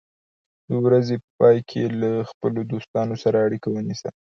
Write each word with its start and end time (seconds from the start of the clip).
د 0.67 0.69
ورځې 0.85 1.15
په 1.23 1.29
پای 1.39 1.57
کې 1.69 1.83
له 2.01 2.11
خپلو 2.29 2.59
دوستانو 2.71 3.15
سره 3.23 3.37
اړیکه 3.47 3.67
ونیسه. 3.71 4.09